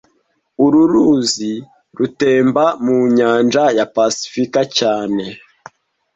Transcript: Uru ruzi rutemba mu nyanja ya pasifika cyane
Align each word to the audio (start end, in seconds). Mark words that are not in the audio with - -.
Uru 0.65 0.81
ruzi 0.91 1.53
rutemba 1.97 2.63
mu 2.83 2.97
nyanja 3.17 3.63
ya 3.77 3.85
pasifika 3.95 4.61
cyane 4.77 5.25